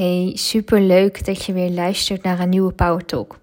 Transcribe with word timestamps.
Hey, 0.00 0.32
super 0.34 0.80
leuk 0.80 1.24
dat 1.24 1.44
je 1.44 1.52
weer 1.52 1.70
luistert 1.70 2.22
naar 2.22 2.40
een 2.40 2.48
nieuwe 2.48 2.72
Power 2.72 3.04
Talk. 3.04 3.38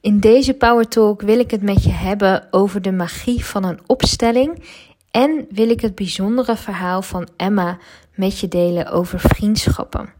In 0.00 0.20
deze 0.20 0.54
Power 0.54 0.88
Talk 0.88 1.22
wil 1.22 1.38
ik 1.38 1.50
het 1.50 1.62
met 1.62 1.84
je 1.84 1.90
hebben 1.90 2.48
over 2.50 2.82
de 2.82 2.92
magie 2.92 3.44
van 3.44 3.64
een 3.64 3.80
opstelling 3.86 4.62
en 5.10 5.46
wil 5.50 5.70
ik 5.70 5.80
het 5.80 5.94
bijzondere 5.94 6.56
verhaal 6.56 7.02
van 7.02 7.28
Emma 7.36 7.78
met 8.14 8.38
je 8.38 8.48
delen 8.48 8.86
over 8.90 9.20
vriendschappen. 9.20 10.12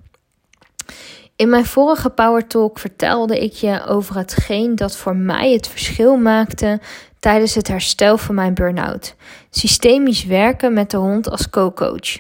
In 1.37 1.49
mijn 1.49 1.67
vorige 1.67 2.11
Power 2.11 2.47
Talk 2.47 2.79
vertelde 2.79 3.39
ik 3.39 3.53
je 3.53 3.85
over 3.87 4.17
hetgeen 4.17 4.77
dat 4.77 4.97
voor 4.97 5.17
mij 5.17 5.53
het 5.53 5.69
verschil 5.69 6.17
maakte 6.17 6.81
tijdens 7.19 7.55
het 7.55 7.69
herstel 7.69 8.19
van 8.19 8.35
mijn 8.35 8.55
burn-out. 8.55 9.15
Systemisch 9.51 10.25
werken 10.25 10.73
met 10.73 10.91
de 10.91 10.97
hond 10.97 11.31
als 11.31 11.51
co-coach. 11.51 12.19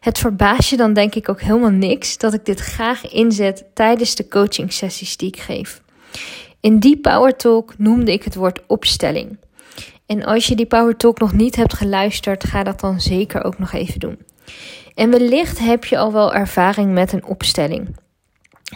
Het 0.00 0.18
verbaast 0.18 0.70
je 0.70 0.76
dan 0.76 0.92
denk 0.92 1.14
ik 1.14 1.28
ook 1.28 1.40
helemaal 1.40 1.70
niks 1.70 2.18
dat 2.18 2.34
ik 2.34 2.44
dit 2.44 2.60
graag 2.60 3.10
inzet 3.12 3.64
tijdens 3.74 4.14
de 4.14 4.28
coaching 4.28 4.72
sessies 4.72 5.16
die 5.16 5.28
ik 5.28 5.40
geef. 5.40 5.82
In 6.60 6.78
die 6.78 6.96
Power 6.96 7.36
Talk 7.36 7.78
noemde 7.78 8.12
ik 8.12 8.22
het 8.22 8.34
woord 8.34 8.60
opstelling. 8.66 9.38
En 10.06 10.24
als 10.24 10.46
je 10.46 10.54
die 10.54 10.66
Power 10.66 10.96
Talk 10.96 11.18
nog 11.18 11.32
niet 11.32 11.56
hebt 11.56 11.74
geluisterd, 11.74 12.44
ga 12.44 12.62
dat 12.62 12.80
dan 12.80 13.00
zeker 13.00 13.44
ook 13.44 13.58
nog 13.58 13.72
even 13.72 14.00
doen. 14.00 14.18
En 14.94 15.10
wellicht 15.10 15.58
heb 15.58 15.84
je 15.84 15.98
al 15.98 16.12
wel 16.12 16.34
ervaring 16.34 16.92
met 16.92 17.12
een 17.12 17.24
opstelling. 17.24 17.96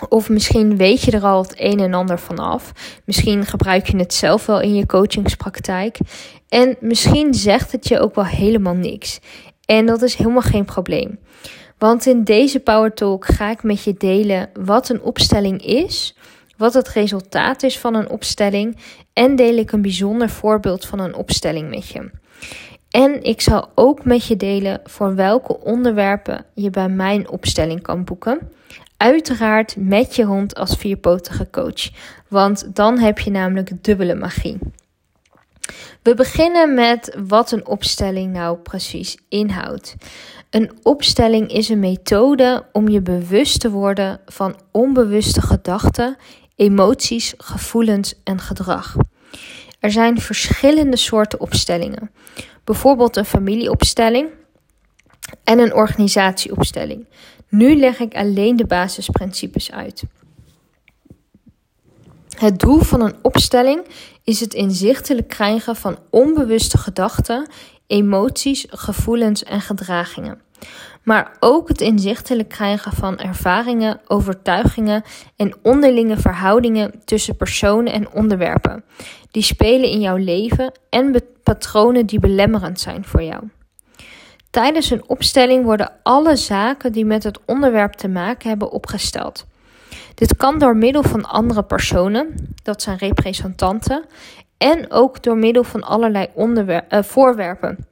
Of 0.08 0.28
misschien 0.28 0.76
weet 0.76 1.02
je 1.02 1.10
er 1.10 1.24
al 1.24 1.42
het 1.42 1.54
een 1.56 1.80
en 1.80 1.94
ander 1.94 2.18
van 2.18 2.38
af. 2.38 2.72
Misschien 3.04 3.46
gebruik 3.46 3.86
je 3.86 3.96
het 3.96 4.14
zelf 4.14 4.46
wel 4.46 4.60
in 4.60 4.74
je 4.74 4.86
coachingspraktijk. 4.86 5.98
En 6.48 6.76
misschien 6.80 7.34
zegt 7.34 7.72
het 7.72 7.88
je 7.88 8.00
ook 8.00 8.14
wel 8.14 8.26
helemaal 8.26 8.74
niks. 8.74 9.20
En 9.66 9.86
dat 9.86 10.02
is 10.02 10.14
helemaal 10.14 10.42
geen 10.42 10.64
probleem. 10.64 11.18
Want 11.78 12.06
in 12.06 12.24
deze 12.24 12.60
Power 12.60 12.94
Talk 12.94 13.26
ga 13.26 13.50
ik 13.50 13.62
met 13.62 13.84
je 13.84 13.94
delen 13.98 14.50
wat 14.64 14.88
een 14.88 15.02
opstelling 15.02 15.64
is, 15.64 16.16
wat 16.56 16.74
het 16.74 16.88
resultaat 16.88 17.62
is 17.62 17.78
van 17.78 17.94
een 17.94 18.10
opstelling 18.10 18.76
en 19.12 19.36
deel 19.36 19.56
ik 19.56 19.72
een 19.72 19.82
bijzonder 19.82 20.28
voorbeeld 20.28 20.86
van 20.86 20.98
een 20.98 21.14
opstelling 21.14 21.70
met 21.70 21.88
je. 21.88 22.10
En 22.90 23.22
ik 23.22 23.40
zal 23.40 23.68
ook 23.74 24.04
met 24.04 24.26
je 24.26 24.36
delen 24.36 24.80
voor 24.84 25.14
welke 25.14 25.60
onderwerpen 25.60 26.44
je 26.54 26.70
bij 26.70 26.88
mijn 26.88 27.28
opstelling 27.28 27.82
kan 27.82 28.04
boeken. 28.04 28.38
Uiteraard 28.96 29.76
met 29.78 30.16
je 30.16 30.24
hond 30.24 30.54
als 30.54 30.76
vierpotige 30.76 31.48
coach, 31.50 31.90
want 32.28 32.76
dan 32.76 32.98
heb 32.98 33.18
je 33.18 33.30
namelijk 33.30 33.84
dubbele 33.84 34.14
magie. 34.14 34.58
We 36.02 36.14
beginnen 36.14 36.74
met 36.74 37.16
wat 37.26 37.50
een 37.50 37.66
opstelling 37.66 38.32
nou 38.32 38.58
precies 38.58 39.18
inhoudt. 39.28 39.94
Een 40.50 40.70
opstelling 40.82 41.52
is 41.52 41.68
een 41.68 41.78
methode 41.78 42.66
om 42.72 42.88
je 42.88 43.00
bewust 43.00 43.60
te 43.60 43.70
worden 43.70 44.20
van 44.26 44.60
onbewuste 44.70 45.42
gedachten, 45.42 46.16
emoties, 46.56 47.34
gevoelens 47.36 48.14
en 48.24 48.40
gedrag. 48.40 48.96
Er 49.80 49.90
zijn 49.90 50.20
verschillende 50.20 50.96
soorten 50.96 51.40
opstellingen. 51.40 52.10
Bijvoorbeeld 52.64 53.16
een 53.16 53.24
familieopstelling 53.24 54.28
en 55.44 55.58
een 55.58 55.74
organisatieopstelling. 55.74 57.06
Nu 57.48 57.76
leg 57.76 58.00
ik 58.00 58.14
alleen 58.14 58.56
de 58.56 58.66
basisprincipes 58.66 59.72
uit. 59.72 60.02
Het 62.34 62.58
doel 62.58 62.78
van 62.78 63.00
een 63.00 63.14
opstelling 63.22 63.86
is 64.24 64.40
het 64.40 64.54
inzichtelijk 64.54 65.28
krijgen 65.28 65.76
van 65.76 65.98
onbewuste 66.10 66.78
gedachten, 66.78 67.48
emoties, 67.86 68.66
gevoelens 68.68 69.42
en 69.42 69.60
gedragingen. 69.60 70.40
Maar 71.02 71.36
ook 71.40 71.68
het 71.68 71.80
inzichtelijk 71.80 72.48
krijgen 72.48 72.92
van 72.92 73.18
ervaringen, 73.18 74.00
overtuigingen 74.06 75.02
en 75.36 75.54
onderlinge 75.62 76.16
verhoudingen 76.16 77.02
tussen 77.04 77.36
personen 77.36 77.92
en 77.92 78.10
onderwerpen 78.10 78.84
die 79.30 79.42
spelen 79.42 79.90
in 79.90 80.00
jouw 80.00 80.16
leven 80.16 80.72
en 80.90 81.22
patronen 81.42 82.06
die 82.06 82.20
belemmerend 82.20 82.80
zijn 82.80 83.04
voor 83.04 83.22
jou. 83.22 83.42
Tijdens 84.50 84.90
een 84.90 85.08
opstelling 85.08 85.64
worden 85.64 85.92
alle 86.02 86.36
zaken 86.36 86.92
die 86.92 87.04
met 87.04 87.22
het 87.22 87.38
onderwerp 87.46 87.92
te 87.92 88.08
maken 88.08 88.48
hebben 88.48 88.70
opgesteld. 88.70 89.46
Dit 90.14 90.36
kan 90.36 90.58
door 90.58 90.76
middel 90.76 91.02
van 91.02 91.24
andere 91.24 91.62
personen, 91.62 92.54
dat 92.62 92.82
zijn 92.82 92.98
representanten, 92.98 94.04
en 94.58 94.90
ook 94.90 95.22
door 95.22 95.36
middel 95.36 95.64
van 95.64 95.82
allerlei 95.82 96.28
uh, 96.36 97.02
voorwerpen 97.02 97.86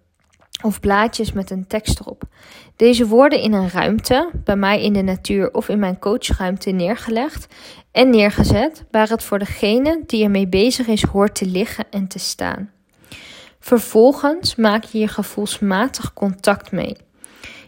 of 0.62 0.81
blaadjes 0.81 1.33
met 1.33 1.50
een 1.50 1.66
tekst 1.66 2.00
erop. 2.00 2.22
Deze 2.77 3.06
worden 3.06 3.41
in 3.41 3.53
een 3.53 3.71
ruimte, 3.71 4.31
bij 4.44 4.56
mij 4.56 4.83
in 4.83 4.93
de 4.93 5.03
natuur 5.03 5.53
of 5.53 5.69
in 5.69 5.78
mijn 5.78 5.99
coachruimte, 5.99 6.71
neergelegd 6.71 7.47
en 7.93 8.10
neergezet, 8.10 8.84
waar 8.91 9.09
het 9.09 9.22
voor 9.22 9.39
degene 9.39 10.03
die 10.06 10.25
ermee 10.25 10.49
bezig 10.49 10.87
is 10.87 11.03
hoort 11.03 11.34
te 11.34 11.47
liggen 11.47 11.84
en 11.91 12.09
te 12.09 12.19
staan. 12.19 12.71
Vervolgens 13.60 14.54
maak 14.54 14.84
je 14.84 14.99
je 14.99 15.09
gevoelsmatig 15.09 16.12
contact 16.12 16.72
mee. 16.72 16.97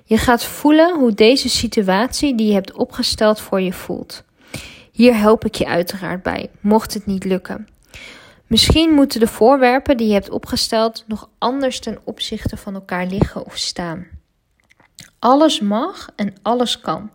Je 0.04 0.18
gaat 0.18 0.44
voelen 0.44 0.98
hoe 0.98 1.12
deze 1.12 1.48
situatie 1.48 2.34
die 2.34 2.46
je 2.46 2.52
hebt 2.52 2.72
opgesteld 2.72 3.40
voor 3.40 3.60
je 3.60 3.72
voelt. 3.72 4.24
Hier 4.94 5.16
help 5.16 5.44
ik 5.44 5.54
je 5.54 5.66
uiteraard 5.66 6.22
bij, 6.22 6.50
mocht 6.60 6.94
het 6.94 7.06
niet 7.06 7.24
lukken. 7.24 7.68
Misschien 8.46 8.90
moeten 8.90 9.20
de 9.20 9.26
voorwerpen 9.26 9.96
die 9.96 10.06
je 10.06 10.12
hebt 10.12 10.30
opgesteld 10.30 11.04
nog 11.06 11.28
anders 11.38 11.80
ten 11.80 11.98
opzichte 12.04 12.56
van 12.56 12.74
elkaar 12.74 13.06
liggen 13.06 13.44
of 13.44 13.56
staan. 13.56 14.06
Alles 15.18 15.60
mag 15.60 16.08
en 16.16 16.34
alles 16.42 16.80
kan. 16.80 17.10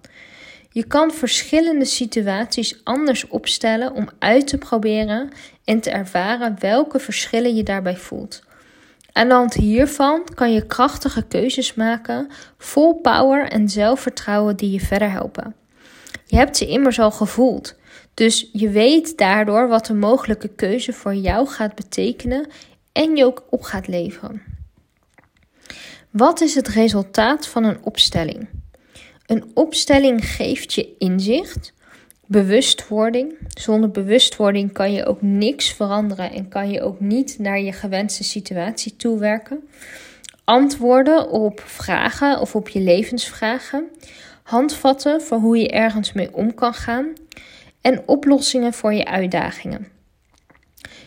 Je 0.69 0.83
kan 0.83 1.11
verschillende 1.11 1.85
situaties 1.85 2.81
anders 2.83 3.27
opstellen 3.27 3.93
om 3.93 4.09
uit 4.19 4.47
te 4.47 4.57
proberen 4.57 5.29
en 5.63 5.79
te 5.79 5.91
ervaren 5.91 6.55
welke 6.59 6.99
verschillen 6.99 7.55
je 7.55 7.63
daarbij 7.63 7.97
voelt. 7.97 8.43
Aan 9.11 9.27
de 9.27 9.33
hand 9.33 9.53
hiervan 9.53 10.23
kan 10.35 10.53
je 10.53 10.65
krachtige 10.65 11.23
keuzes 11.23 11.73
maken, 11.73 12.31
vol 12.57 12.93
power 12.93 13.49
en 13.49 13.69
zelfvertrouwen 13.69 14.55
die 14.55 14.71
je 14.71 14.79
verder 14.79 15.11
helpen. 15.11 15.55
Je 16.29 16.35
hebt 16.35 16.57
ze 16.57 16.67
immers 16.67 16.99
al 16.99 17.11
gevoeld. 17.11 17.75
Dus 18.13 18.49
je 18.53 18.69
weet 18.69 19.17
daardoor 19.17 19.67
wat 19.67 19.85
de 19.85 19.93
mogelijke 19.93 20.47
keuze 20.47 20.93
voor 20.93 21.15
jou 21.15 21.47
gaat 21.47 21.75
betekenen 21.75 22.47
en 22.91 23.15
je 23.15 23.25
ook 23.25 23.43
op 23.49 23.61
gaat 23.61 23.87
leveren. 23.87 24.41
Wat 26.09 26.41
is 26.41 26.55
het 26.55 26.67
resultaat 26.67 27.47
van 27.47 27.63
een 27.63 27.77
opstelling? 27.83 28.47
Een 29.25 29.51
opstelling 29.53 30.25
geeft 30.25 30.73
je 30.73 30.95
inzicht, 30.97 31.73
bewustwording. 32.25 33.37
Zonder 33.47 33.91
bewustwording 33.91 34.73
kan 34.73 34.93
je 34.93 35.05
ook 35.05 35.21
niks 35.21 35.73
veranderen 35.73 36.31
en 36.31 36.47
kan 36.47 36.71
je 36.71 36.81
ook 36.81 36.99
niet 36.99 37.39
naar 37.39 37.59
je 37.59 37.71
gewenste 37.71 38.23
situatie 38.23 38.95
toewerken. 38.95 39.69
Antwoorden 40.43 41.29
op 41.29 41.61
vragen 41.65 42.39
of 42.39 42.55
op 42.55 42.69
je 42.69 42.79
levensvragen. 42.79 43.89
Handvatten 44.49 45.21
voor 45.21 45.37
hoe 45.37 45.57
je 45.57 45.69
ergens 45.69 46.13
mee 46.13 46.33
om 46.33 46.53
kan 46.53 46.73
gaan 46.73 47.13
en 47.81 48.07
oplossingen 48.07 48.73
voor 48.73 48.93
je 48.93 49.05
uitdagingen. 49.05 49.87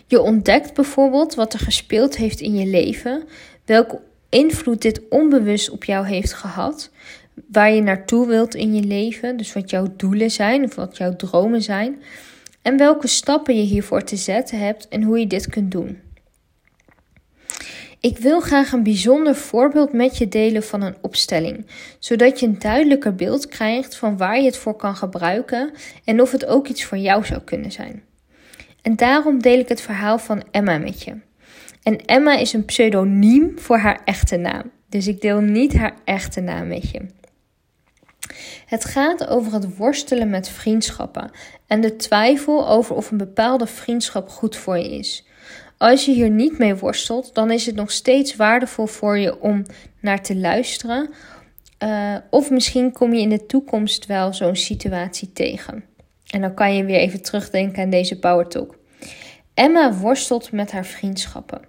Je 0.07 0.21
ontdekt 0.21 0.75
bijvoorbeeld 0.75 1.35
wat 1.35 1.53
er 1.53 1.59
gespeeld 1.59 2.17
heeft 2.17 2.41
in 2.41 2.55
je 2.55 2.67
leven, 2.67 3.25
welke 3.65 4.01
invloed 4.29 4.83
dit 4.83 5.09
onbewust 5.09 5.71
op 5.71 5.85
jou 5.85 6.07
heeft 6.07 6.33
gehad, 6.33 6.91
waar 7.53 7.73
je 7.73 7.83
naartoe 7.83 8.27
wilt 8.27 8.55
in 8.55 8.75
je 8.75 8.83
leven, 8.83 9.37
dus 9.37 9.53
wat 9.53 9.71
jouw 9.71 9.95
doelen 9.97 10.31
zijn 10.31 10.65
of 10.65 10.75
wat 10.75 10.97
jouw 10.97 11.17
dromen 11.17 11.63
zijn, 11.63 12.03
en 12.63 12.77
welke 12.77 13.07
stappen 13.07 13.57
je 13.57 13.63
hiervoor 13.63 14.05
te 14.05 14.17
zetten 14.17 14.59
hebt 14.59 14.89
en 14.89 15.03
hoe 15.03 15.19
je 15.19 15.27
dit 15.27 15.49
kunt 15.49 15.71
doen. 15.71 16.01
Ik 18.03 18.19
wil 18.19 18.41
graag 18.41 18.73
een 18.73 18.83
bijzonder 18.83 19.35
voorbeeld 19.35 19.93
met 19.93 20.19
je 20.19 20.29
delen 20.29 20.63
van 20.63 20.83
een 20.83 20.97
opstelling, 21.01 21.67
zodat 21.99 22.41
je 22.41 22.47
een 22.47 22.59
duidelijker 22.59 23.15
beeld 23.15 23.47
krijgt 23.47 23.97
van 23.97 24.17
waar 24.17 24.39
je 24.39 24.45
het 24.45 24.57
voor 24.57 24.77
kan 24.77 24.97
gebruiken 24.97 25.71
en 26.05 26.21
of 26.21 26.33
het 26.33 26.47
ook 26.47 26.69
iets 26.69 26.85
voor 26.85 26.99
jou 26.99 27.25
zou 27.25 27.41
kunnen 27.41 27.73
zijn. 27.73 28.03
En 28.83 28.97
daarom 28.97 29.43
deel 29.43 29.59
ik 29.59 29.69
het 29.69 29.81
verhaal 29.81 30.19
van 30.19 30.43
Emma 30.51 30.79
met 30.79 31.03
je. 31.03 31.17
En 31.83 32.05
Emma 32.05 32.37
is 32.37 32.53
een 32.53 32.65
pseudoniem 32.65 33.59
voor 33.59 33.79
haar 33.79 34.01
echte 34.05 34.37
naam, 34.37 34.71
dus 34.89 35.07
ik 35.07 35.21
deel 35.21 35.41
niet 35.41 35.77
haar 35.77 35.95
echte 36.05 36.41
naam 36.41 36.69
met 36.69 36.91
je. 36.91 37.07
Het 38.67 38.85
gaat 38.85 39.27
over 39.27 39.53
het 39.53 39.77
worstelen 39.77 40.31
met 40.31 40.49
vriendschappen 40.49 41.31
en 41.67 41.81
de 41.81 41.97
twijfel 41.97 42.69
over 42.69 42.97
of 42.97 43.11
een 43.11 43.19
bepaalde 43.19 43.67
vriendschap 43.67 44.29
goed 44.29 44.57
voor 44.57 44.79
je 44.79 44.91
is. 44.99 45.27
Als 45.83 46.05
je 46.05 46.13
hier 46.13 46.31
niet 46.31 46.59
mee 46.59 46.75
worstelt, 46.75 47.35
dan 47.35 47.51
is 47.51 47.67
het 47.67 47.75
nog 47.75 47.91
steeds 47.91 48.37
waardevol 48.37 48.87
voor 48.87 49.19
je 49.19 49.41
om 49.41 49.63
naar 50.01 50.23
te 50.23 50.37
luisteren. 50.37 51.11
Uh, 51.79 52.17
of 52.31 52.51
misschien 52.51 52.93
kom 52.93 53.15
je 53.15 53.21
in 53.21 53.29
de 53.29 53.47
toekomst 53.47 54.07
wel 54.07 54.35
zo'n 54.35 54.57
situatie 54.57 55.33
tegen. 55.33 55.85
En 56.27 56.41
dan 56.41 56.55
kan 56.55 56.75
je 56.75 56.85
weer 56.85 56.99
even 56.99 57.23
terugdenken 57.23 57.83
aan 57.83 57.91
deze 57.91 58.19
Power 58.19 58.49
Talk. 58.49 58.77
Emma 59.55 59.93
worstelt 59.93 60.53
met 60.53 60.73
haar 60.73 60.87
vriendschappen. 60.87 61.61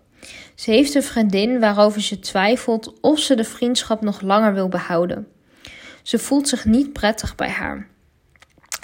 Ze 0.56 0.72
heeft 0.72 0.96
een 0.96 1.04
vriendin 1.04 1.60
waarover 1.60 2.02
ze 2.02 2.20
twijfelt 2.20 3.00
of 3.02 3.20
ze 3.20 3.36
de 3.36 3.44
vriendschap 3.44 4.02
nog 4.02 4.22
langer 4.22 4.54
wil 4.54 4.70
behouden. 4.70 5.28
Ze 6.02 6.20
voelt 6.20 6.48
zich 6.48 6.66
niet 6.66 6.94
prettig 6.94 7.36
bij 7.36 7.50
haar. 7.50 7.88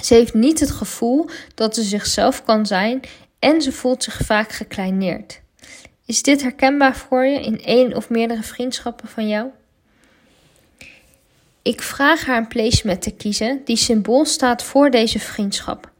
Ze 0.02 0.14
heeft 0.14 0.34
niet 0.34 0.60
het 0.60 0.72
gevoel 0.72 1.30
dat 1.56 1.76
ze 1.76 1.84
zichzelf 1.84 2.44
kan 2.44 2.66
zijn 2.66 3.02
en 3.40 3.62
ze 3.62 3.72
voelt 3.72 4.04
zich 4.04 4.20
vaak 4.26 4.52
gekleineerd. 4.52 5.42
Is 6.06 6.22
dit 6.22 6.42
herkenbaar 6.42 6.96
voor 6.96 7.26
je 7.26 7.42
in 7.42 7.62
één 7.64 7.96
of 7.96 8.10
meerdere 8.10 8.44
vriendschappen 8.44 9.08
van 9.08 9.28
jou? 9.28 9.48
Ik 11.62 11.82
vraag 11.82 12.26
haar 12.26 12.38
een 12.38 12.48
placement 12.48 13.02
te 13.02 13.12
kiezen 13.12 13.62
die 13.66 13.78
symbool 13.78 14.26
staat 14.26 14.64
voor 14.64 14.90
deze 14.90 15.20
vriendschap. 15.20 15.92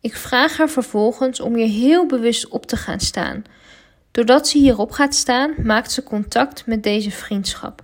Ik 0.00 0.16
vraag 0.16 0.56
haar 0.56 0.68
vervolgens 0.68 1.40
om 1.40 1.54
hier 1.54 1.68
heel 1.68 2.06
bewust 2.06 2.48
op 2.48 2.66
te 2.66 2.76
gaan 2.76 3.00
staan. 3.00 3.44
Doordat 4.10 4.48
ze 4.48 4.58
hierop 4.58 4.90
gaat 4.90 5.14
staan, 5.14 5.54
maakt 5.62 5.92
ze 5.92 6.02
contact 6.02 6.66
met 6.66 6.82
deze 6.82 7.10
vriendschap. 7.10 7.82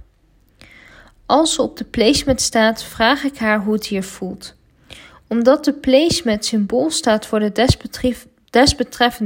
Als 1.27 1.55
ze 1.55 1.63
op 1.63 1.77
de 1.77 1.85
placement 1.85 2.41
staat, 2.41 2.83
vraag 2.83 3.25
ik 3.25 3.39
haar 3.39 3.61
hoe 3.61 3.75
het 3.75 3.87
hier 3.87 4.05
voelt. 4.05 4.55
Omdat 5.27 5.65
de 5.65 5.73
placement 5.73 6.45
symbool 6.45 6.91
staat 6.91 7.27
voor 7.27 7.39
de 7.39 7.53
desbetreffende 7.53 8.36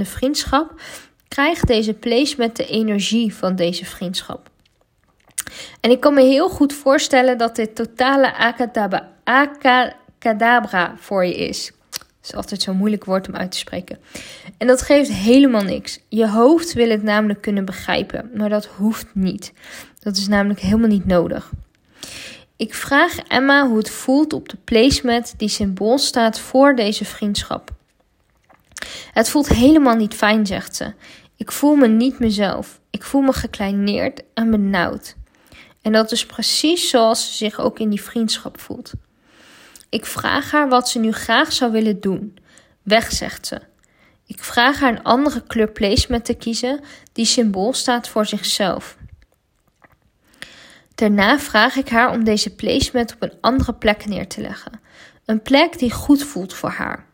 vriendschap, 0.04 0.80
krijgt 1.28 1.66
deze 1.66 1.94
placement 1.94 2.56
de 2.56 2.66
energie 2.66 3.34
van 3.34 3.56
deze 3.56 3.84
vriendschap. 3.84 4.50
En 5.80 5.90
ik 5.90 6.00
kan 6.00 6.14
me 6.14 6.22
heel 6.22 6.48
goed 6.48 6.72
voorstellen 6.72 7.38
dat 7.38 7.56
dit 7.56 7.74
totale 7.74 8.34
acadabra 9.24 10.94
voor 10.96 11.24
je 11.24 11.36
is. 11.36 11.72
Het 11.90 12.28
is 12.28 12.34
altijd 12.34 12.62
zo'n 12.62 12.76
moeilijk 12.76 13.04
woord 13.04 13.28
om 13.28 13.36
uit 13.36 13.52
te 13.52 13.58
spreken. 13.58 13.98
En 14.58 14.66
dat 14.66 14.82
geeft 14.82 15.10
helemaal 15.10 15.62
niks. 15.62 16.00
Je 16.08 16.28
hoofd 16.28 16.72
wil 16.72 16.88
het 16.90 17.02
namelijk 17.02 17.40
kunnen 17.40 17.64
begrijpen, 17.64 18.30
maar 18.34 18.48
dat 18.48 18.66
hoeft 18.66 19.06
niet. 19.14 19.52
Dat 19.98 20.16
is 20.16 20.28
namelijk 20.28 20.60
helemaal 20.60 20.88
niet 20.88 21.06
nodig. 21.06 21.50
Ik 22.56 22.74
vraag 22.74 23.18
Emma 23.18 23.66
hoe 23.66 23.78
het 23.78 23.90
voelt 23.90 24.32
op 24.32 24.48
de 24.48 24.56
placement 24.64 25.34
die 25.36 25.48
symbool 25.48 25.98
staat 25.98 26.40
voor 26.40 26.74
deze 26.74 27.04
vriendschap. 27.04 27.70
Het 29.12 29.30
voelt 29.30 29.48
helemaal 29.48 29.96
niet 29.96 30.14
fijn, 30.14 30.46
zegt 30.46 30.76
ze. 30.76 30.92
Ik 31.36 31.52
voel 31.52 31.74
me 31.74 31.88
niet 31.88 32.18
mezelf. 32.18 32.80
Ik 32.90 33.02
voel 33.02 33.20
me 33.20 33.32
gekleineerd 33.32 34.22
en 34.34 34.50
benauwd. 34.50 35.16
En 35.82 35.92
dat 35.92 36.12
is 36.12 36.26
precies 36.26 36.90
zoals 36.90 37.26
ze 37.26 37.34
zich 37.34 37.60
ook 37.60 37.78
in 37.78 37.90
die 37.90 38.02
vriendschap 38.02 38.60
voelt. 38.60 38.92
Ik 39.88 40.06
vraag 40.06 40.50
haar 40.50 40.68
wat 40.68 40.88
ze 40.88 40.98
nu 40.98 41.12
graag 41.12 41.52
zou 41.52 41.72
willen 41.72 42.00
doen. 42.00 42.38
Weg, 42.82 43.12
zegt 43.12 43.46
ze. 43.46 43.60
Ik 44.26 44.44
vraag 44.44 44.80
haar 44.80 44.90
een 44.92 45.02
andere 45.02 45.42
kleur 45.46 45.70
placement 45.70 46.24
te 46.24 46.34
kiezen 46.34 46.80
die 47.12 47.24
symbool 47.24 47.72
staat 47.72 48.08
voor 48.08 48.26
zichzelf. 48.26 48.96
Daarna 50.94 51.38
vraag 51.38 51.76
ik 51.76 51.88
haar 51.88 52.10
om 52.10 52.24
deze 52.24 52.54
placement 52.54 53.14
op 53.14 53.22
een 53.22 53.38
andere 53.40 53.74
plek 53.74 54.06
neer 54.06 54.28
te 54.28 54.40
leggen. 54.40 54.80
Een 55.24 55.42
plek 55.42 55.78
die 55.78 55.92
goed 55.92 56.22
voelt 56.22 56.54
voor 56.54 56.70
haar. 56.70 57.06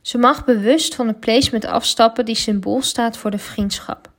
Ze 0.00 0.18
mag 0.18 0.44
bewust 0.44 0.94
van 0.94 1.06
de 1.06 1.14
placement 1.14 1.64
afstappen 1.64 2.24
die 2.24 2.34
symbool 2.34 2.82
staat 2.82 3.16
voor 3.16 3.30
de 3.30 3.38
vriendschap. 3.38 4.10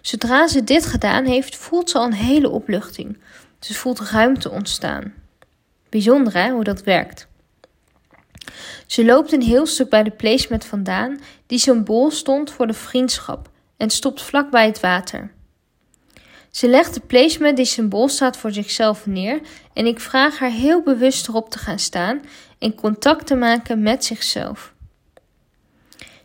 Zodra 0.00 0.48
ze 0.48 0.64
dit 0.64 0.86
gedaan 0.86 1.24
heeft, 1.24 1.56
voelt 1.56 1.90
ze 1.90 1.98
al 1.98 2.04
een 2.04 2.12
hele 2.12 2.48
opluchting. 2.48 3.18
Ze 3.60 3.74
voelt 3.74 4.00
ruimte 4.00 4.50
ontstaan. 4.50 5.14
Bijzonder 5.88 6.32
hè, 6.32 6.50
hoe 6.50 6.64
dat 6.64 6.82
werkt. 6.82 7.26
Ze 8.86 9.04
loopt 9.04 9.32
een 9.32 9.42
heel 9.42 9.66
stuk 9.66 9.90
bij 9.90 10.02
de 10.02 10.10
placement 10.10 10.64
vandaan, 10.64 11.20
die 11.46 11.58
symbool 11.58 12.10
stond 12.10 12.50
voor 12.50 12.66
de 12.66 12.72
vriendschap, 12.72 13.50
en 13.76 13.90
stopt 13.90 14.22
vlak 14.22 14.50
bij 14.50 14.66
het 14.66 14.80
water. 14.80 15.32
Ze 16.50 16.68
legt 16.68 16.94
de 16.94 17.00
placement 17.00 17.56
die 17.56 17.66
symbool 17.66 18.08
staat 18.08 18.36
voor 18.36 18.52
zichzelf 18.52 19.06
neer 19.06 19.40
en 19.72 19.86
ik 19.86 20.00
vraag 20.00 20.38
haar 20.38 20.50
heel 20.50 20.82
bewust 20.82 21.28
erop 21.28 21.50
te 21.50 21.58
gaan 21.58 21.78
staan 21.78 22.20
en 22.58 22.74
contact 22.74 23.26
te 23.26 23.34
maken 23.34 23.82
met 23.82 24.04
zichzelf. 24.04 24.71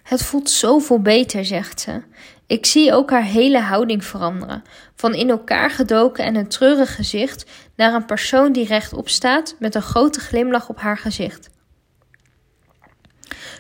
Het 0.07 0.24
voelt 0.24 0.50
zoveel 0.50 1.01
beter, 1.01 1.45
zegt 1.45 1.80
ze. 1.80 2.01
Ik 2.45 2.65
zie 2.65 2.94
ook 2.94 3.09
haar 3.09 3.24
hele 3.24 3.59
houding 3.59 4.06
veranderen. 4.06 4.63
Van 4.95 5.13
in 5.13 5.30
elkaar 5.30 5.69
gedoken 5.69 6.24
en 6.24 6.36
een 6.36 6.48
treurig 6.48 6.95
gezicht 6.95 7.45
naar 7.75 7.94
een 7.94 8.06
persoon 8.06 8.51
die 8.51 8.65
rechtop 8.65 9.09
staat 9.09 9.56
met 9.59 9.75
een 9.75 9.81
grote 9.81 10.19
glimlach 10.19 10.69
op 10.69 10.80
haar 10.80 10.98
gezicht. 10.98 11.50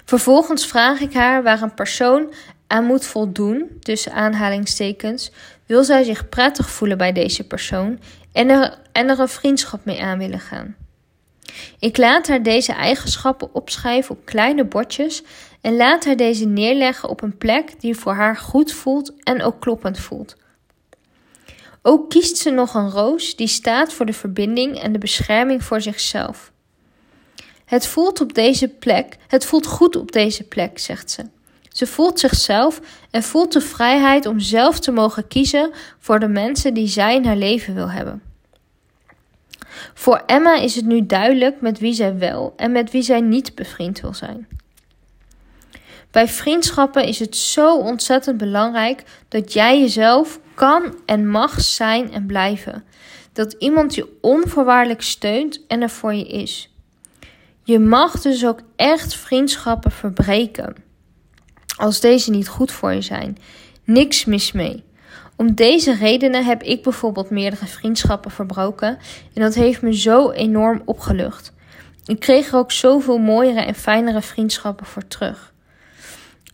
Vervolgens 0.05 0.67
vraag 0.67 0.99
ik 0.99 1.13
haar 1.13 1.43
waar 1.43 1.61
een 1.61 1.73
persoon 1.73 2.33
aan 2.67 2.85
moet 2.85 3.05
voldoen, 3.05 3.77
tussen 3.79 4.13
aanhalingstekens, 4.13 5.31
wil 5.65 5.83
zij 5.83 6.03
zich 6.03 6.29
prettig 6.29 6.69
voelen 6.69 6.97
bij 6.97 7.11
deze 7.11 7.47
persoon 7.47 7.99
en 8.31 8.49
er, 8.49 8.77
en 8.91 9.09
er 9.09 9.19
een 9.19 9.27
vriendschap 9.27 9.85
mee 9.85 10.01
aan 10.01 10.17
willen 10.17 10.39
gaan. 10.39 10.75
Ik 11.79 11.97
laat 11.97 12.27
haar 12.27 12.43
deze 12.43 12.73
eigenschappen 12.73 13.53
opschrijven 13.53 14.15
op 14.15 14.25
kleine 14.25 14.65
bordjes 14.65 15.23
en 15.61 15.75
laat 15.75 16.05
haar 16.05 16.15
deze 16.15 16.45
neerleggen 16.45 17.09
op 17.09 17.21
een 17.21 17.37
plek 17.37 17.79
die 17.79 17.95
voor 17.95 18.13
haar 18.13 18.37
goed 18.37 18.71
voelt 18.71 19.13
en 19.23 19.41
ook 19.41 19.59
kloppend 19.59 19.99
voelt. 19.99 20.35
Ook 21.81 22.09
kiest 22.09 22.37
ze 22.37 22.49
nog 22.49 22.73
een 22.73 22.89
roos 22.89 23.35
die 23.35 23.47
staat 23.47 23.93
voor 23.93 24.05
de 24.05 24.13
verbinding 24.13 24.79
en 24.79 24.91
de 24.91 24.97
bescherming 24.97 25.63
voor 25.63 25.81
zichzelf. 25.81 26.51
Het 27.65 27.87
voelt 27.87 28.21
op 28.21 28.33
deze 28.33 28.67
plek, 28.67 29.17
het 29.27 29.45
voelt 29.45 29.65
goed 29.65 29.95
op 29.95 30.11
deze 30.11 30.43
plek, 30.43 30.79
zegt 30.79 31.11
ze. 31.11 31.23
Ze 31.69 31.87
voelt 31.87 32.19
zichzelf 32.19 32.81
en 33.11 33.23
voelt 33.23 33.53
de 33.53 33.61
vrijheid 33.61 34.25
om 34.25 34.39
zelf 34.39 34.79
te 34.79 34.91
mogen 34.91 35.27
kiezen 35.27 35.71
voor 35.99 36.19
de 36.19 36.27
mensen 36.27 36.73
die 36.73 36.87
zij 36.87 37.15
in 37.15 37.25
haar 37.25 37.35
leven 37.35 37.73
wil 37.73 37.89
hebben. 37.89 38.21
Voor 39.93 40.23
Emma 40.25 40.55
is 40.55 40.75
het 40.75 40.85
nu 40.85 41.05
duidelijk 41.05 41.61
met 41.61 41.79
wie 41.79 41.93
zij 41.93 42.17
wel 42.17 42.53
en 42.55 42.71
met 42.71 42.91
wie 42.91 43.01
zij 43.01 43.21
niet 43.21 43.55
bevriend 43.55 44.01
wil 44.01 44.13
zijn. 44.13 44.47
Bij 46.17 46.27
vriendschappen 46.27 47.03
is 47.03 47.19
het 47.19 47.35
zo 47.35 47.77
ontzettend 47.77 48.37
belangrijk 48.37 49.03
dat 49.27 49.53
jij 49.53 49.79
jezelf 49.79 50.39
kan 50.53 50.95
en 51.05 51.29
mag 51.29 51.61
zijn 51.61 52.13
en 52.13 52.25
blijven. 52.25 52.83
Dat 53.33 53.53
iemand 53.53 53.95
je 53.95 54.17
onvoorwaardelijk 54.21 55.01
steunt 55.01 55.65
en 55.67 55.81
er 55.81 55.89
voor 55.89 56.13
je 56.13 56.27
is. 56.27 56.73
Je 57.63 57.79
mag 57.79 58.21
dus 58.21 58.45
ook 58.45 58.59
echt 58.75 59.15
vriendschappen 59.15 59.91
verbreken. 59.91 60.75
Als 61.75 61.99
deze 61.99 62.31
niet 62.31 62.47
goed 62.47 62.71
voor 62.71 62.93
je 62.93 63.01
zijn. 63.01 63.37
Niks 63.83 64.25
mis 64.25 64.51
mee. 64.51 64.83
Om 65.35 65.55
deze 65.55 65.93
redenen 65.93 66.45
heb 66.45 66.63
ik 66.63 66.83
bijvoorbeeld 66.83 67.29
meerdere 67.29 67.65
vriendschappen 67.65 68.31
verbroken 68.31 68.97
en 69.33 69.41
dat 69.41 69.53
heeft 69.53 69.81
me 69.81 69.97
zo 69.97 70.31
enorm 70.31 70.81
opgelucht. 70.85 71.53
Ik 72.05 72.19
kreeg 72.19 72.47
er 72.47 72.57
ook 72.57 72.71
zoveel 72.71 73.17
mooiere 73.17 73.61
en 73.61 73.75
fijnere 73.75 74.21
vriendschappen 74.21 74.85
voor 74.85 75.07
terug. 75.07 75.55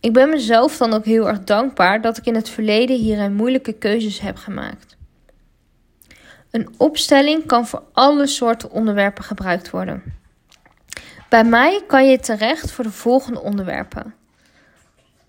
Ik 0.04 0.12
ben 0.12 0.28
mezelf 0.28 0.76
dan 0.76 0.92
ook 0.92 1.04
heel 1.04 1.28
erg 1.28 1.44
dankbaar 1.44 2.00
dat 2.00 2.16
ik 2.16 2.26
in 2.26 2.34
het 2.34 2.48
verleden 2.48 2.96
hierin 2.96 3.34
moeilijke 3.34 3.72
keuzes 3.72 4.20
heb 4.20 4.36
gemaakt. 4.36 4.96
Een 6.50 6.74
opstelling 6.76 7.46
kan 7.46 7.66
voor 7.66 7.82
alle 7.92 8.26
soorten 8.26 8.70
onderwerpen 8.70 9.24
gebruikt 9.24 9.70
worden. 9.70 10.02
Bij 11.28 11.44
mij 11.44 11.82
kan 11.86 12.08
je 12.08 12.18
terecht 12.18 12.70
voor 12.70 12.84
de 12.84 12.90
volgende 12.90 13.40
onderwerpen. 13.40 14.14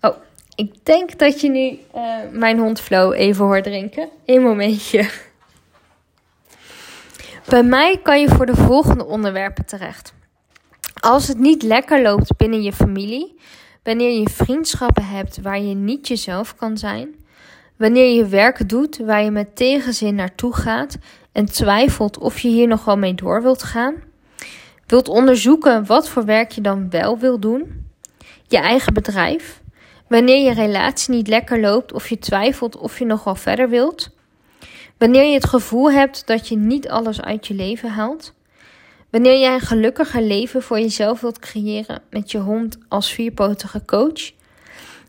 Oh, 0.00 0.16
ik 0.54 0.84
denk 0.84 1.18
dat 1.18 1.40
je 1.40 1.50
nu 1.50 1.78
uh, 1.94 2.14
mijn 2.32 2.58
hond 2.58 2.80
Flo 2.80 3.12
even 3.12 3.44
hoort 3.44 3.64
drinken. 3.64 4.08
Een 4.26 4.42
momentje. 4.42 5.10
Bij 7.48 7.62
mij 7.62 8.00
kan 8.02 8.20
je 8.20 8.28
voor 8.28 8.46
de 8.46 8.56
volgende 8.56 9.04
onderwerpen 9.04 9.66
terecht. 9.66 10.12
Als 11.00 11.28
het 11.28 11.38
niet 11.38 11.62
lekker 11.62 12.02
loopt 12.02 12.36
binnen 12.36 12.62
je 12.62 12.72
familie, 12.72 13.36
wanneer 13.86 14.18
je 14.18 14.28
vriendschappen 14.28 15.06
hebt 15.06 15.40
waar 15.42 15.60
je 15.60 15.74
niet 15.74 16.08
jezelf 16.08 16.54
kan 16.54 16.78
zijn, 16.78 17.14
wanneer 17.76 18.14
je 18.14 18.26
werk 18.26 18.68
doet 18.68 18.96
waar 18.96 19.22
je 19.22 19.30
met 19.30 19.56
tegenzin 19.56 20.14
naartoe 20.14 20.54
gaat 20.54 20.98
en 21.32 21.44
twijfelt 21.44 22.18
of 22.18 22.38
je 22.38 22.48
hier 22.48 22.66
nog 22.66 22.84
wel 22.84 22.96
mee 22.96 23.14
door 23.14 23.42
wilt 23.42 23.62
gaan, 23.62 23.94
wilt 24.86 25.08
onderzoeken 25.08 25.86
wat 25.86 26.08
voor 26.08 26.24
werk 26.24 26.52
je 26.52 26.60
dan 26.60 26.90
wel 26.90 27.18
wil 27.18 27.38
doen, 27.38 27.86
je 28.46 28.58
eigen 28.58 28.94
bedrijf, 28.94 29.62
wanneer 30.08 30.44
je 30.44 30.52
relatie 30.52 31.14
niet 31.14 31.28
lekker 31.28 31.60
loopt 31.60 31.92
of 31.92 32.08
je 32.08 32.18
twijfelt 32.18 32.76
of 32.76 32.98
je 32.98 33.04
nog 33.04 33.24
wel 33.24 33.34
verder 33.34 33.68
wilt, 33.68 34.10
wanneer 34.98 35.24
je 35.24 35.34
het 35.34 35.46
gevoel 35.46 35.90
hebt 35.90 36.26
dat 36.26 36.48
je 36.48 36.56
niet 36.56 36.88
alles 36.88 37.20
uit 37.20 37.46
je 37.46 37.54
leven 37.54 37.90
haalt, 37.90 38.34
Wanneer 39.16 39.38
jij 39.38 39.54
een 39.54 39.60
gelukkiger 39.60 40.22
leven 40.22 40.62
voor 40.62 40.80
jezelf 40.80 41.20
wilt 41.20 41.38
creëren 41.38 42.02
met 42.10 42.30
je 42.30 42.38
hond 42.38 42.78
als 42.88 43.12
vierpotige 43.12 43.84
coach. 43.84 44.32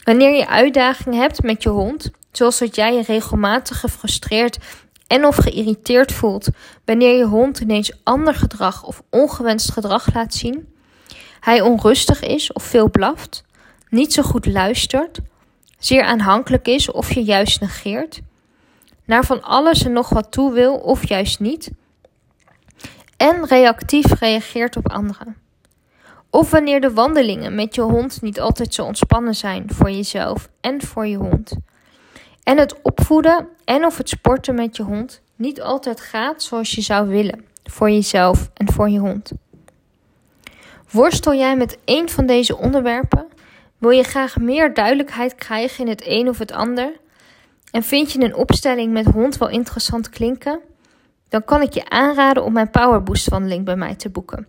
Wanneer 0.03 0.35
je 0.35 0.47
uitdagingen 0.47 1.19
hebt 1.19 1.43
met 1.43 1.63
je 1.63 1.69
hond, 1.69 2.11
zoals 2.31 2.59
dat 2.59 2.75
jij 2.75 2.93
je 2.93 3.01
regelmatig 3.01 3.79
gefrustreerd 3.79 4.57
en 5.07 5.25
of 5.25 5.35
geïrriteerd 5.35 6.11
voelt 6.11 6.47
wanneer 6.85 7.17
je 7.17 7.25
hond 7.25 7.59
ineens 7.59 7.91
ander 8.03 8.33
gedrag 8.33 8.83
of 8.83 9.03
ongewenst 9.09 9.71
gedrag 9.71 10.13
laat 10.13 10.33
zien. 10.33 10.73
Hij 11.39 11.61
onrustig 11.61 12.21
is 12.21 12.53
of 12.53 12.63
veel 12.63 12.89
blaft, 12.89 13.43
niet 13.89 14.13
zo 14.13 14.23
goed 14.23 14.45
luistert, 14.45 15.19
zeer 15.79 16.03
aanhankelijk 16.03 16.67
is 16.67 16.91
of 16.91 17.13
je 17.13 17.23
juist 17.23 17.61
negeert, 17.61 18.21
naar 19.05 19.25
van 19.25 19.43
alles 19.43 19.83
en 19.83 19.93
nog 19.93 20.09
wat 20.09 20.31
toe 20.31 20.53
wil 20.53 20.75
of 20.75 21.07
juist 21.07 21.39
niet 21.39 21.71
en 23.17 23.45
reactief 23.45 24.19
reageert 24.19 24.75
op 24.75 24.89
anderen. 24.89 25.35
Of 26.29 26.51
wanneer 26.51 26.81
de 26.81 26.93
wandelingen 26.93 27.55
met 27.55 27.75
je 27.75 27.81
hond 27.81 28.21
niet 28.21 28.39
altijd 28.39 28.73
zo 28.73 28.83
ontspannen 28.83 29.35
zijn 29.35 29.73
voor 29.73 29.89
jezelf 29.89 30.49
en 30.61 30.81
voor 30.81 31.07
je 31.07 31.17
hond. 31.17 31.55
En 32.43 32.57
het 32.57 32.81
opvoeden 32.81 33.47
en 33.65 33.85
of 33.85 33.97
het 33.97 34.09
sporten 34.09 34.55
met 34.55 34.75
je 34.77 34.83
hond 34.83 35.21
niet 35.35 35.61
altijd 35.61 36.01
gaat 36.01 36.43
zoals 36.43 36.71
je 36.71 36.81
zou 36.81 37.07
willen 37.07 37.45
voor 37.63 37.89
jezelf 37.89 38.49
en 38.53 38.71
voor 38.71 38.89
je 38.89 38.99
hond. 38.99 39.31
Worstel 40.91 41.33
jij 41.33 41.55
met 41.55 41.77
een 41.85 42.09
van 42.09 42.25
deze 42.25 42.57
onderwerpen? 42.57 43.25
Wil 43.77 43.89
je 43.89 44.03
graag 44.03 44.37
meer 44.37 44.73
duidelijkheid 44.73 45.35
krijgen 45.35 45.83
in 45.83 45.89
het 45.89 46.03
een 46.05 46.29
of 46.29 46.37
het 46.37 46.51
ander? 46.51 46.91
En 47.71 47.83
vind 47.83 48.11
je 48.11 48.21
een 48.21 48.35
opstelling 48.35 48.93
met 48.93 49.05
hond 49.05 49.37
wel 49.37 49.49
interessant 49.49 50.09
klinken? 50.09 50.59
Dan 51.29 51.43
kan 51.43 51.61
ik 51.61 51.73
je 51.73 51.89
aanraden 51.89 52.43
om 52.43 52.53
mijn 52.53 52.69
Powerboost 52.69 53.29
wandeling 53.29 53.65
bij 53.65 53.75
mij 53.75 53.95
te 53.95 54.09
boeken. 54.09 54.47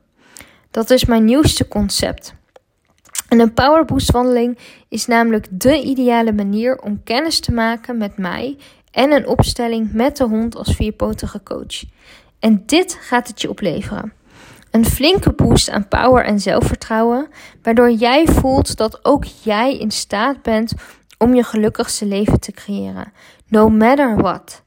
Dat 0.70 0.90
is 0.90 1.04
mijn 1.04 1.25
nieuwste 1.25 1.68
concept. 1.68 2.35
En 3.28 3.40
een 3.40 3.52
Powerboost 3.52 4.11
wandeling 4.11 4.58
is 4.88 5.06
namelijk 5.06 5.47
de 5.50 5.82
ideale 5.82 6.32
manier 6.32 6.78
om 6.78 7.02
kennis 7.04 7.40
te 7.40 7.52
maken 7.52 7.99
met 7.99 8.18
mij 8.18 8.56
en 8.90 9.12
een 9.12 9.26
opstelling 9.26 9.92
met 9.92 10.16
de 10.16 10.25
hond 10.25 10.56
als 10.56 10.75
vierpotige 10.75 11.42
coach. 11.42 11.85
En 12.38 12.62
dit 12.66 12.99
gaat 13.00 13.28
het 13.28 13.40
je 13.40 13.50
opleveren. 13.50 14.12
Een 14.70 14.85
flinke 14.85 15.32
boost 15.32 15.70
aan 15.70 15.88
power 15.88 16.25
en 16.25 16.40
zelfvertrouwen, 16.40 17.28
waardoor 17.62 17.90
jij 17.90 18.26
voelt 18.26 18.76
dat 18.76 19.04
ook 19.04 19.25
jij 19.25 19.78
in 19.78 19.90
staat 19.90 20.42
bent 20.42 20.73
om 21.18 21.35
je 21.35 21.42
gelukkigste 21.42 22.06
leven 22.06 22.40
te 22.40 22.52
creëren, 22.52 23.12
no 23.49 23.68
matter 23.68 24.16
what. 24.16 24.62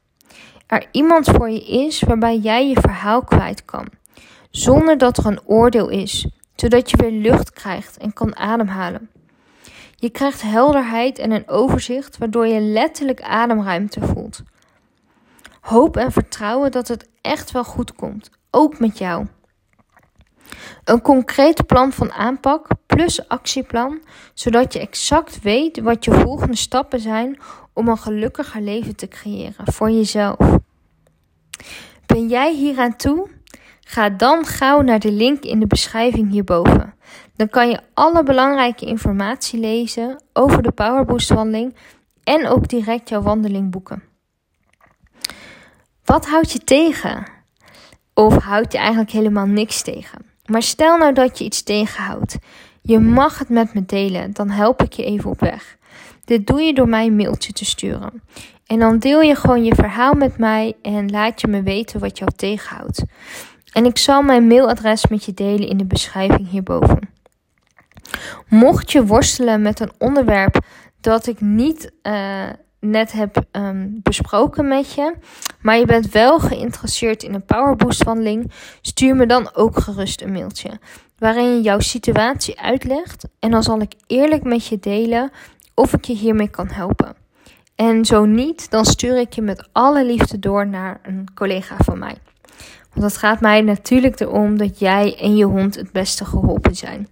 Er 0.72 0.86
iemand 0.90 1.26
voor 1.26 1.50
je 1.50 1.64
is 1.64 2.00
waarbij 2.00 2.36
jij 2.36 2.68
je 2.68 2.80
verhaal 2.80 3.24
kwijt 3.24 3.64
kan, 3.64 3.86
zonder 4.50 4.98
dat 4.98 5.16
er 5.16 5.26
een 5.26 5.40
oordeel 5.44 5.88
is, 5.88 6.26
zodat 6.54 6.90
je 6.90 6.96
weer 6.96 7.10
lucht 7.10 7.50
krijgt 7.50 7.96
en 7.96 8.12
kan 8.12 8.36
ademhalen. 8.36 9.10
Je 9.96 10.10
krijgt 10.10 10.42
helderheid 10.42 11.18
en 11.18 11.30
een 11.30 11.48
overzicht, 11.48 12.18
waardoor 12.18 12.46
je 12.46 12.60
letterlijk 12.60 13.22
ademruimte 13.22 14.00
voelt. 14.00 14.42
Hoop 15.60 15.96
en 15.96 16.12
vertrouwen 16.12 16.70
dat 16.70 16.88
het 16.88 17.08
echt 17.20 17.50
wel 17.50 17.64
goed 17.64 17.94
komt, 17.94 18.30
ook 18.50 18.78
met 18.78 18.98
jou. 18.98 19.26
Een 20.84 21.02
concreet 21.02 21.66
plan 21.66 21.92
van 21.92 22.12
aanpak 22.12 22.66
plus 22.86 23.28
actieplan, 23.28 24.02
zodat 24.34 24.72
je 24.72 24.80
exact 24.80 25.42
weet 25.42 25.80
wat 25.80 26.04
je 26.04 26.12
volgende 26.12 26.56
stappen 26.56 27.00
zijn 27.00 27.38
om 27.72 27.88
een 27.88 27.98
gelukkiger 27.98 28.60
leven 28.60 28.96
te 28.96 29.08
creëren 29.08 29.72
voor 29.72 29.90
jezelf. 29.90 30.60
Ben 32.06 32.28
jij 32.28 32.54
hieraan 32.54 32.96
toe? 32.96 33.28
Ga 33.80 34.08
dan 34.10 34.44
gauw 34.44 34.80
naar 34.80 34.98
de 34.98 35.12
link 35.12 35.44
in 35.44 35.60
de 35.60 35.66
beschrijving 35.66 36.30
hierboven. 36.30 36.94
Dan 37.36 37.48
kan 37.48 37.68
je 37.68 37.80
alle 37.94 38.22
belangrijke 38.22 38.86
informatie 38.86 39.60
lezen 39.60 40.22
over 40.32 40.62
de 40.62 40.70
Powerboost 40.70 41.28
wandeling 41.28 41.76
en 42.24 42.46
ook 42.46 42.68
direct 42.68 43.08
jouw 43.08 43.22
wandeling 43.22 43.70
boeken. 43.70 44.02
Wat 46.04 46.26
houdt 46.26 46.52
je 46.52 46.58
tegen? 46.58 47.26
Of 48.14 48.36
houd 48.36 48.72
je 48.72 48.78
eigenlijk 48.78 49.10
helemaal 49.10 49.46
niks 49.46 49.82
tegen? 49.82 50.18
Maar 50.46 50.62
stel 50.62 50.98
nou 50.98 51.12
dat 51.12 51.38
je 51.38 51.44
iets 51.44 51.62
tegenhoudt. 51.62 52.38
Je 52.82 52.98
mag 52.98 53.38
het 53.38 53.48
met 53.48 53.74
me 53.74 53.84
delen, 53.86 54.32
dan 54.32 54.50
help 54.50 54.82
ik 54.82 54.92
je 54.92 55.04
even 55.04 55.30
op 55.30 55.40
weg. 55.40 55.76
Dit 56.24 56.46
doe 56.46 56.60
je 56.60 56.74
door 56.74 56.88
mij 56.88 57.06
een 57.06 57.16
mailtje 57.16 57.52
te 57.52 57.64
sturen. 57.64 58.22
En 58.72 58.78
dan 58.78 58.98
deel 58.98 59.20
je 59.20 59.34
gewoon 59.34 59.64
je 59.64 59.74
verhaal 59.74 60.12
met 60.12 60.38
mij 60.38 60.76
en 60.82 61.10
laat 61.10 61.40
je 61.40 61.46
me 61.46 61.62
weten 61.62 62.00
wat 62.00 62.18
jou 62.18 62.30
tegenhoudt. 62.36 63.04
En 63.72 63.84
ik 63.84 63.98
zal 63.98 64.22
mijn 64.22 64.46
mailadres 64.46 65.06
met 65.06 65.24
je 65.24 65.34
delen 65.34 65.68
in 65.68 65.76
de 65.76 65.84
beschrijving 65.84 66.50
hierboven. 66.50 67.10
Mocht 68.48 68.92
je 68.92 69.06
worstelen 69.06 69.62
met 69.62 69.80
een 69.80 69.92
onderwerp 69.98 70.58
dat 71.00 71.26
ik 71.26 71.40
niet 71.40 71.92
uh, 72.02 72.48
net 72.80 73.12
heb 73.12 73.44
um, 73.52 74.00
besproken 74.02 74.68
met 74.68 74.92
je, 74.92 75.14
maar 75.60 75.78
je 75.78 75.86
bent 75.86 76.10
wel 76.10 76.38
geïnteresseerd 76.38 77.22
in 77.22 77.34
een 77.34 77.44
Powerboost 77.44 78.02
wandeling, 78.02 78.52
stuur 78.80 79.16
me 79.16 79.26
dan 79.26 79.54
ook 79.54 79.78
gerust 79.78 80.22
een 80.22 80.32
mailtje 80.32 80.70
waarin 81.18 81.54
je 81.54 81.60
jouw 81.60 81.80
situatie 81.80 82.60
uitlegt 82.60 83.24
en 83.38 83.50
dan 83.50 83.62
zal 83.62 83.80
ik 83.80 83.94
eerlijk 84.06 84.42
met 84.42 84.66
je 84.66 84.78
delen 84.78 85.30
of 85.74 85.92
ik 85.92 86.04
je 86.04 86.14
hiermee 86.14 86.48
kan 86.48 86.68
helpen. 86.68 87.21
En 87.88 88.04
zo 88.04 88.24
niet, 88.24 88.70
dan 88.70 88.84
stuur 88.84 89.18
ik 89.18 89.32
je 89.32 89.42
met 89.42 89.68
alle 89.72 90.04
liefde 90.04 90.38
door 90.38 90.66
naar 90.66 91.00
een 91.02 91.28
collega 91.34 91.76
van 91.78 91.98
mij. 91.98 92.16
Want 92.92 93.06
het 93.06 93.16
gaat 93.16 93.40
mij 93.40 93.60
natuurlijk 93.60 94.20
erom 94.20 94.58
dat 94.58 94.78
jij 94.78 95.16
en 95.20 95.36
je 95.36 95.44
hond 95.44 95.74
het 95.74 95.92
beste 95.92 96.24
geholpen 96.24 96.74
zijn. 96.74 97.08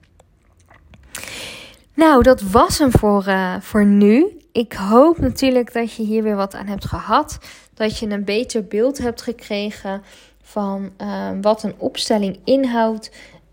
Nou, 1.95 2.23
dat 2.23 2.41
was 2.41 2.79
hem 2.79 2.91
voor, 2.91 3.25
uh, 3.29 3.55
voor 3.61 3.85
nu 3.85 4.41
ik 4.53 4.73
hoop 4.73 5.19
natuurlijk 5.19 5.73
dat 5.73 5.93
je 5.93 6.03
hier 6.03 6.23
weer 6.23 6.37
wat 6.37 6.55
aan 6.55 6.67
hebt 6.67 6.85
gehad. 6.85 7.39
Dat 7.75 7.99
je 7.99 8.07
een 8.07 8.25
beter 8.25 8.65
beeld 8.65 8.99
hebt 8.99 9.23
gekregen 9.23 10.03
van 10.43 10.91
ehm, 10.97 11.41
wat 11.41 11.63
een 11.63 11.75
opstelling 11.77 12.39
inhoudt. 12.45 13.11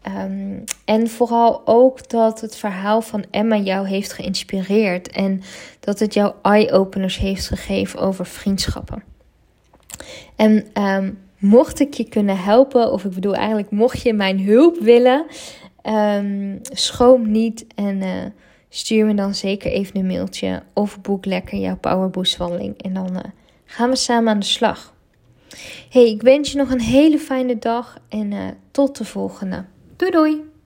Ehm, 0.08 0.60
en 0.86 1.10
vooral 1.10 1.62
ook 1.66 2.10
dat 2.10 2.42
het 2.42 2.56
verhaal 2.56 3.02
van 3.02 3.26
Emma 3.32 3.58
jou 3.58 3.88
heeft 3.88 4.14
geïnspireerd. 4.14 5.10
En 5.10 5.42
dat 5.80 6.00
het 6.00 6.14
jou 6.14 6.34
eye-openers 6.42 7.18
heeft 7.18 7.48
gegeven 7.48 8.00
over 8.00 8.26
vriendschappen. 8.26 9.04
En 10.36 10.66
ehm, 10.74 11.12
mocht 11.38 11.80
ik 11.80 11.94
je 11.94 12.10
kunnen 12.10 12.38
helpen, 12.38 12.92
of 12.92 13.06
ik 13.06 13.12
bedoel 13.12 13.36
eigenlijk 13.36 13.72
mocht 13.72 14.02
je 14.02 14.14
mijn 14.14 14.44
hulp 14.46 14.78
willen, 14.80 15.26
schroom 16.62 17.32
niet 17.32 17.66
en... 17.76 18.02
Uh, 18.02 18.26
stuur 18.70 19.06
me 19.06 19.14
dan 19.14 19.36
zeker 19.36 19.72
even 19.72 19.98
een 19.98 20.08
mailtje 20.08 20.64
of 20.74 21.02
boek 21.02 21.26
lekker 21.26 21.58
jouw 21.58 21.78
Powerboost 21.78 22.38
wandeling. 22.38 22.82
En 22.82 22.94
dan 22.94 23.16
uh, 23.16 23.22
gaan 23.66 23.90
we 23.90 23.96
samen 23.96 24.34
aan 24.34 24.40
de 24.40 24.46
slag. 24.46 24.94
Hey, 25.90 26.10
ik 26.10 26.22
wens 26.22 26.52
je 26.52 26.58
nog 26.58 26.72
een 26.72 26.82
hele 26.82 27.20
fijne 27.20 27.58
dag 27.60 27.98
en 28.10 28.32
uh, 28.32 28.48
tot 28.72 28.98
de 28.98 29.06
volgende. 29.06 29.66
Doei 29.98 30.12
doei! 30.12 30.57